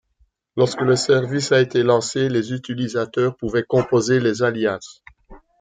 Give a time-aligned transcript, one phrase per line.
[0.57, 4.99] Lorsque le service a été lancé, les utilisateurs pouvaient composer les alias.